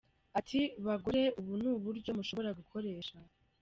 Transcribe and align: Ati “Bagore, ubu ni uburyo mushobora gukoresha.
Ati 0.39 0.59
“Bagore, 0.87 1.21
ubu 1.39 1.53
ni 1.61 1.67
uburyo 1.73 2.09
mushobora 2.17 2.49
gukoresha. 2.59 3.15